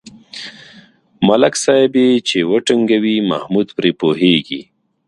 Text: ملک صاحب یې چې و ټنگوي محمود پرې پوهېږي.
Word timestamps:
ملک 1.27 1.53
صاحب 1.63 1.93
یې 2.01 2.09
چې 2.27 2.37
و 2.49 2.51
ټنگوي 2.67 3.15
محمود 3.31 3.67
پرې 3.77 3.91
پوهېږي. 3.99 4.61